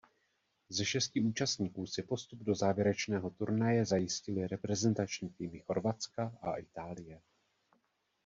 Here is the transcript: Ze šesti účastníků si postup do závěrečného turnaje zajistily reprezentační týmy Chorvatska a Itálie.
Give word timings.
Ze 0.69 0.85
šesti 0.85 1.21
účastníků 1.21 1.87
si 1.87 2.03
postup 2.03 2.39
do 2.39 2.55
závěrečného 2.55 3.29
turnaje 3.29 3.85
zajistily 3.85 4.47
reprezentační 4.47 5.29
týmy 5.29 5.59
Chorvatska 5.59 6.37
a 6.41 6.55
Itálie. 6.55 7.21